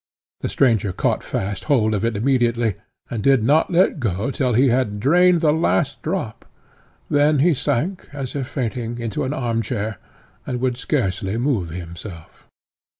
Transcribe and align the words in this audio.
The 0.39 0.49
stranger 0.49 0.91
caught 0.93 1.21
fast 1.21 1.65
hold 1.65 1.93
of 1.93 2.03
it 2.03 2.17
immediately, 2.17 2.73
and 3.11 3.21
did 3.21 3.43
not 3.43 3.69
let 3.69 3.99
go 3.99 4.31
till 4.31 4.53
he 4.53 4.69
had 4.69 4.99
drained 4.99 5.41
the 5.41 5.53
last 5.53 6.01
drop: 6.01 6.43
then 7.07 7.37
he 7.37 7.53
sank, 7.53 8.09
as 8.11 8.35
if 8.35 8.47
fainting, 8.47 8.97
into 8.97 9.25
an 9.25 9.31
armchair, 9.35 9.99
and 10.47 10.59
could 10.59 10.77
scarcely 10.77 11.37
move 11.37 11.69
himself. 11.69 12.47